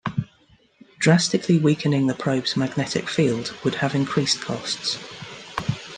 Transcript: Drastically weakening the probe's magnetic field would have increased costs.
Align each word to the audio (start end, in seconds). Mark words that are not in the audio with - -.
Drastically 0.97 1.59
weakening 1.59 2.07
the 2.07 2.15
probe's 2.15 2.57
magnetic 2.57 3.07
field 3.07 3.53
would 3.63 3.75
have 3.75 3.93
increased 3.93 4.41
costs. 4.41 4.97